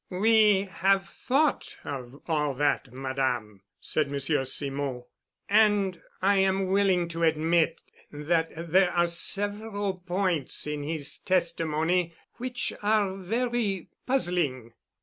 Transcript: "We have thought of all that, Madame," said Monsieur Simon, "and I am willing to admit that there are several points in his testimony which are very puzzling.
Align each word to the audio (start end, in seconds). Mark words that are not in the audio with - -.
"We 0.09 0.63
have 0.63 1.07
thought 1.07 1.77
of 1.83 2.23
all 2.27 2.55
that, 2.55 2.91
Madame," 2.91 3.61
said 3.79 4.09
Monsieur 4.09 4.45
Simon, 4.45 5.03
"and 5.47 6.01
I 6.23 6.37
am 6.37 6.65
willing 6.65 7.07
to 7.09 7.21
admit 7.21 7.81
that 8.11 8.49
there 8.71 8.91
are 8.93 9.05
several 9.05 9.93
points 9.99 10.65
in 10.65 10.81
his 10.81 11.19
testimony 11.19 12.15
which 12.39 12.73
are 12.81 13.15
very 13.15 13.89
puzzling. 14.07 14.73